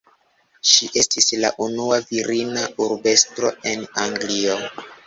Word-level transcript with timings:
Ŝi 0.69 0.87
estis 1.01 1.29
la 1.43 1.51
unua 1.67 2.01
virina 2.09 2.67
urbestro 2.89 3.57
en 3.75 3.89
Anglio. 4.09 4.63